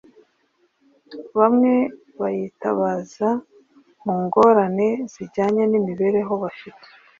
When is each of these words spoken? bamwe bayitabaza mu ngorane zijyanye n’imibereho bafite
bamwe 1.39 1.73
bayitabaza 2.19 3.29
mu 4.03 4.15
ngorane 4.23 4.89
zijyanye 5.13 5.63
n’imibereho 5.67 6.33
bafite 6.43 6.87